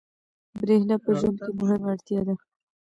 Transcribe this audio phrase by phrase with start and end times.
[0.61, 2.33] برېښنا په ژوند کې مهمه اړتیا ده.